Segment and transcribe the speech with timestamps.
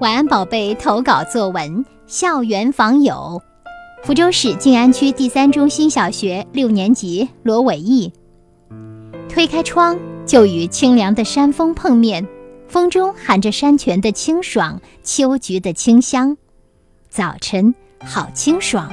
[0.00, 0.74] 晚安，宝贝。
[0.74, 3.40] 投稿作文：校园访友。
[4.02, 8.12] 福州市静安区第三中心小学六年级罗伟毅。
[9.28, 12.26] 推开窗，就与清凉的山风碰面，
[12.68, 16.36] 风中含着山泉的清爽，秋菊的清香。
[17.08, 17.74] 早晨
[18.04, 18.90] 好清爽。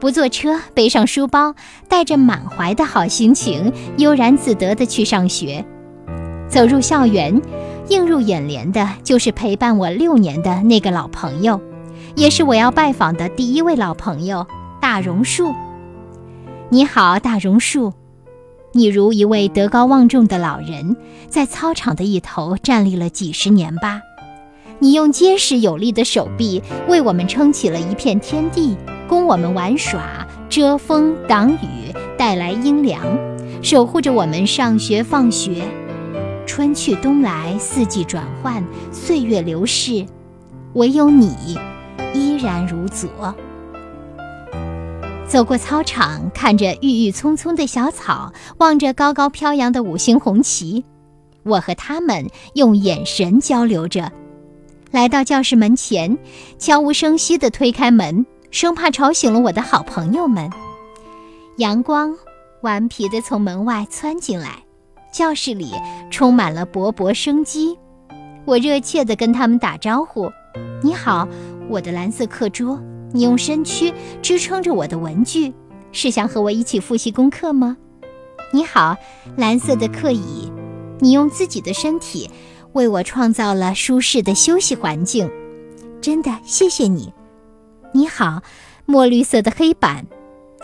[0.00, 1.54] 不坐车，背上书包，
[1.88, 5.64] 带着满怀的好心情，悠然自得地去上学。
[6.48, 7.40] 走入校园，
[7.88, 11.60] 映入眼帘的就是陪伴我六年的那个老朋友，
[12.16, 14.46] 也是我要拜访的第一位老朋友——
[14.80, 15.54] 大榕树。
[16.70, 17.92] 你好，大榕树，
[18.72, 20.96] 你如一位德高望重的老人，
[21.28, 24.00] 在操场的一头站立了几十年吧？
[24.78, 28.76] 你用结实有力的手臂为我们撑起了一片天地。
[29.06, 33.02] 供我们玩耍，遮风挡雨，带来阴凉，
[33.62, 35.62] 守护着我们上学放学。
[36.46, 40.04] 春去冬来，四季转换，岁月流逝，
[40.74, 41.56] 唯有你
[42.12, 43.34] 依然如昨。
[45.26, 50.84] 走过操场，看着郁郁葱葱的小草，望着高高飘扬的五星红旗，
[51.42, 54.12] 我和他们用眼神交流着。
[54.90, 56.16] 来到教室门前，
[56.58, 58.24] 悄无声息地推开门。
[58.50, 60.48] 生怕吵醒了我的好朋友们，
[61.56, 62.14] 阳光
[62.60, 64.62] 顽皮地从门外窜进来，
[65.14, 65.70] 教室里
[66.10, 67.78] 充满了勃勃生机。
[68.44, 70.28] 我热切地跟他们打招呼
[70.82, 71.28] ：“你好，
[71.68, 75.54] 我的蓝色课桌，你用身躯支撑着我的文具，
[75.92, 77.76] 是想和我一起复习功课吗？
[78.52, 78.96] 你好，
[79.36, 80.52] 蓝色的课椅，
[80.98, 82.28] 你用自己的身体
[82.72, 85.30] 为我创造了舒适的休息环境，
[86.00, 87.12] 真的谢谢你。”
[87.94, 88.42] 你好，
[88.84, 90.04] 墨绿色的黑板，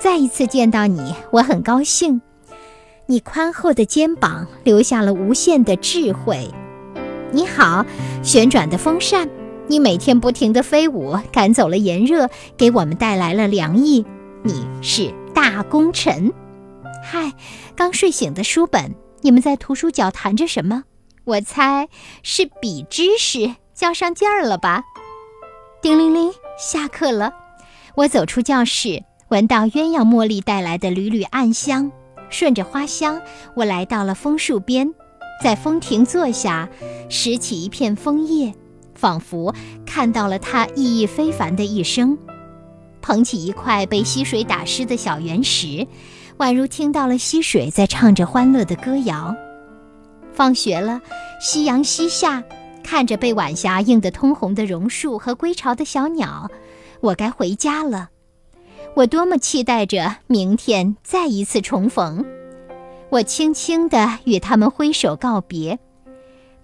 [0.00, 2.20] 再一次见到你，我很高兴。
[3.10, 6.48] 你宽厚的肩膀留下了无限的智慧。
[7.32, 7.84] 你好，
[8.22, 9.28] 旋转的风扇，
[9.66, 14.06] 你每天不停地飞舞，赶走了炎热，给我们带来了凉意。
[14.44, 16.32] 你是大功臣。
[17.02, 17.32] 嗨，
[17.74, 20.84] 刚睡醒的书本，你们在图书角谈着什么？
[21.24, 21.88] 我猜
[22.22, 24.84] 是比知识较上劲儿了吧。
[25.82, 27.32] 叮铃铃，下课了。
[27.96, 31.90] 我走出教室，闻到鸳鸯茉莉带来的缕缕暗香。
[32.30, 33.20] 顺着花香，
[33.54, 34.92] 我来到了枫树边，
[35.42, 36.68] 在枫亭坐下，
[37.08, 38.54] 拾起一片枫叶，
[38.94, 39.54] 仿佛
[39.84, 42.16] 看到了它意义非凡的一生。
[43.02, 45.86] 捧起一块被溪水打湿的小圆石，
[46.38, 49.34] 宛如听到了溪水在唱着欢乐的歌谣。
[50.32, 51.00] 放学了，
[51.40, 52.42] 夕阳西下。
[52.82, 56.50] 看着被晚霞映得通红的榕树和归巢的小鸟，
[57.00, 58.08] 我该回家了。
[59.00, 62.22] 我多么期待着明天再一次重逢！
[63.08, 65.78] 我轻轻地与他们挥手告别，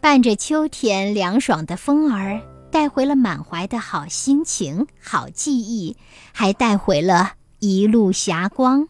[0.02, 5.96] 伴着秋天凉爽的风儿，带回了满怀的好心情、好记忆，
[6.32, 8.88] 还带回了一路霞光。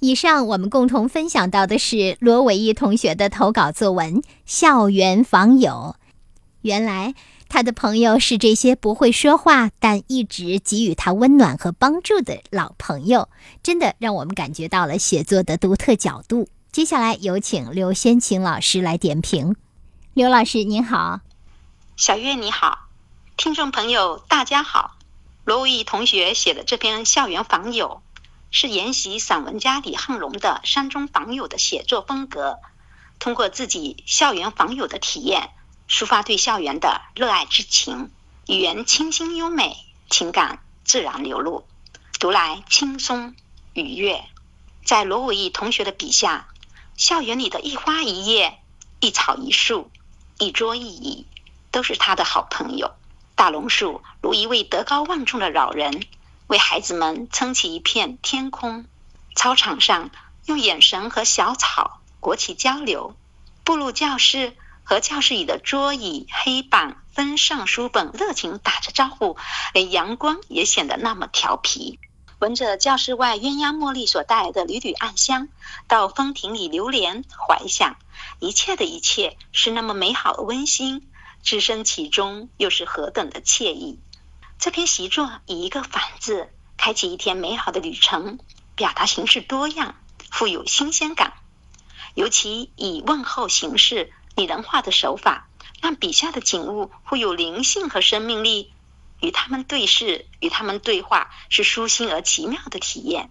[0.00, 5.96] 以上我们共同分享到的是罗伟毅同学的投稿作文《校园访友》。
[6.60, 7.14] 原来
[7.48, 13.28] 他的朋友是这些不会说话但一直给予他温暖和帮助的老朋友，
[13.62, 16.48] 真的让我们感觉到了写作的独特角度。
[16.70, 19.56] 接下来有请刘先晴老师来点评。
[20.14, 21.20] 刘老师您好，
[21.96, 22.86] 小月你好，
[23.36, 24.96] 听众朋友大家好。
[25.44, 28.02] 罗伟毅同学写的这篇校园访友。
[28.50, 32.56] 是沿袭散文家李汉龙的山中访友的写作风格，
[33.18, 35.50] 通过自己校园访友的体验，
[35.88, 38.10] 抒发对校园的热爱之情，
[38.46, 39.76] 语言清新优美，
[40.10, 41.66] 情感自然流露，
[42.20, 43.34] 读来轻松
[43.72, 44.22] 愉悦。
[44.84, 46.48] 在罗伟毅同学的笔下，
[46.96, 48.58] 校园里的一花一叶、
[49.00, 49.90] 一草一树、
[50.38, 51.26] 一桌一椅，
[51.70, 52.94] 都是他的好朋友。
[53.34, 56.06] 大榕树如一位德高望重的老人。
[56.48, 58.86] 为孩子们撑起一片天空，
[59.34, 60.10] 操场上
[60.46, 63.14] 用眼神和小草国旗交流，
[63.64, 64.56] 步入教室
[64.88, 69.36] 和教室里的桌椅、黑板、分上书本热情打着招呼，
[69.74, 72.00] 连阳光也显得那么调皮。
[72.38, 75.48] 闻着教室外鸳鸯茉莉所带来的缕缕暗香，
[75.88, 77.96] 到风亭里流连怀想，
[78.40, 81.06] 一切的一切是那么美好而温馨，
[81.42, 84.00] 置身其中又是何等的惬意。
[84.58, 86.48] 这篇习作以一个“反”字
[86.78, 88.38] 开启一天美好的旅程，
[88.74, 89.96] 表达形式多样，
[90.30, 91.34] 富有新鲜感。
[92.14, 95.48] 尤其以问候形式、拟人化的手法，
[95.82, 98.72] 让笔下的景物富有灵性和生命力。
[99.20, 103.30] 与他们对视，与他们对话，是舒心而奇妙的体验。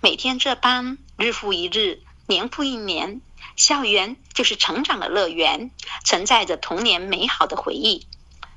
[0.00, 3.20] 每天这般，日复一日，年复一年，
[3.56, 5.72] 校园就是成长的乐园，
[6.04, 8.06] 承载着童年美好的回忆。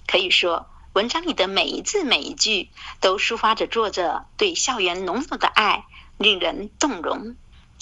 [0.05, 2.69] 可以说，文章里的每一字每一句
[2.99, 5.85] 都抒发着作者对校园浓浓的爱，
[6.19, 7.35] 令人动容。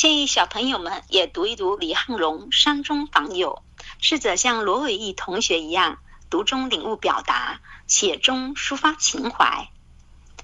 [0.03, 3.63] 建议小朋友们也读一读李汉荣《山中访友》，
[4.01, 5.97] 试着像罗伟毅同学一样，
[6.29, 9.69] 读中领悟表达，写中抒发情怀。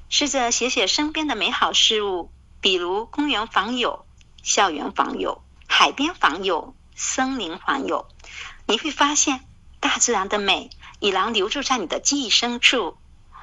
[0.08, 4.06] 试着写写身边的美好事物，比如公园访友、
[4.44, 8.08] 校园访友、海边访友、森林访友，
[8.66, 9.44] 你会发现
[9.82, 10.70] 大自然的美
[11.02, 12.96] 已然留住在你的记忆深处，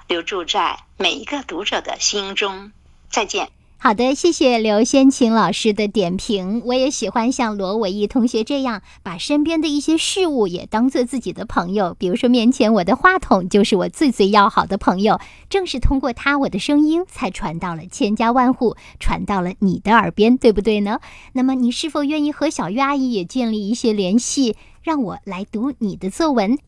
[0.06, 2.72] 留住在每一个读者的心中。
[3.10, 3.50] 再见。
[3.78, 6.62] 好的，谢谢刘先琴老师的点评。
[6.64, 11.94] 我也喜欢像罗伟毅同学这样，把身边的一些事物也当做自己的朋友。
[11.98, 15.20] 比如说，面前我的话筒就是我最最要好的朋友。
[15.50, 20.98] 正是通过它，我的声音才传到了千家万户，传到了你的耳边，对不对呢？
[21.34, 26.58] 那么，你是否愿意和小月阿姨也建立一些联系，让我来读你的作文？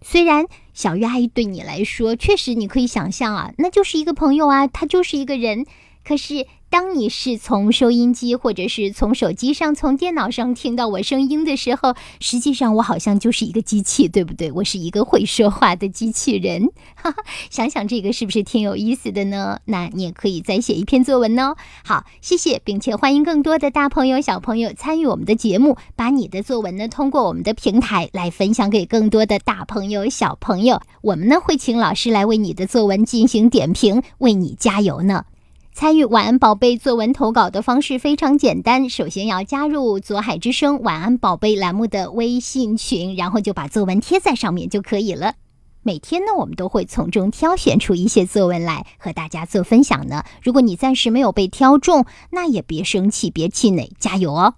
[0.00, 5.66] 虽然小月阿姨对你来说，确实你可以想象啊，那就是一个朋友啊，她就是一个人。
[6.04, 14.50] 可是，当你是从收音机或者是从手机上、从电脑上听到我声音的时候，实际上我好像就是一个机器，对不对？
[14.50, 16.70] 我是一个会说话的机器人。
[16.94, 19.60] 哈哈，想想这个是不是挺有意思的呢？
[19.66, 21.54] 那你也可以再写一篇作文哦。
[21.84, 30.80] 好，谢谢，并且欢迎更多的大朋友、小朋友参与我们的节目，把你的作文呢通过我们的平台来分享给更多的大朋友、小朋友。
[31.02, 35.26] 我们呢会请老师来为你的作文进行点评，为你加油呢。
[35.74, 45.34] 参与晚安宝贝作文投稿的方式非常简单，首先要加入左海之声晚安宝贝栏目的微信群，然后就把作文贴在上面就可以了。
[45.82, 50.24] 每天呢，我们都会从中挑选出一些作文来和大家做分享呢。
[50.42, 54.54] 如果你暂时没有被挑中，那也别生气，别气馁，加油哦！